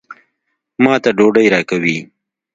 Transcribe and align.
ما 0.83 0.93
ته 1.03 1.09
ډوډۍ 1.17 1.47
راکوي. 1.53 1.97